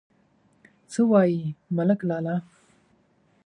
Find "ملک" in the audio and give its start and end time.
1.75-1.99